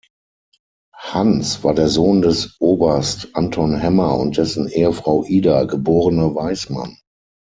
Hans 0.97 1.63
war 1.63 1.75
der 1.75 1.87
Sohn 1.87 2.23
des 2.23 2.55
Oberst 2.59 3.27
Anton 3.35 3.75
Hemmer 3.77 4.17
und 4.17 4.35
dessen 4.37 4.67
Ehefrau 4.67 5.23
Ida, 5.25 5.65
geborene 5.65 6.33
Weißmann. 6.33 6.97